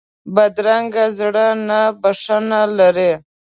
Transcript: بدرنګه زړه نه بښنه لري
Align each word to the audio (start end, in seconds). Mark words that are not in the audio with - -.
بدرنګه 0.35 1.05
زړه 1.19 1.47
نه 1.67 1.81
بښنه 2.01 2.61
لري 2.77 3.11